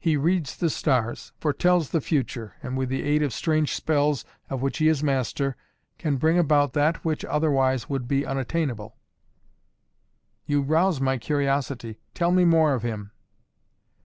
"He 0.00 0.16
reads 0.16 0.56
the 0.56 0.68
stars 0.68 1.30
foretells 1.38 1.90
the 1.90 2.00
future 2.00 2.54
and, 2.60 2.76
with 2.76 2.88
the 2.88 3.04
aid 3.04 3.22
of 3.22 3.32
strange 3.32 3.72
spells 3.72 4.24
of 4.50 4.60
which 4.62 4.78
he 4.78 4.88
is 4.88 5.00
master, 5.00 5.54
can 5.96 6.16
bring 6.16 6.36
about 6.36 6.72
that 6.72 7.04
which 7.04 7.24
otherwise 7.24 7.88
would 7.88 8.08
be 8.08 8.26
unattainable" 8.26 8.96
"You 10.48 10.60
rouse 10.60 11.00
my 11.00 11.18
curiosity! 11.18 12.00
Tell 12.14 12.32
me 12.32 12.44
more 12.44 12.74
of 12.74 12.82
him." 12.82 13.12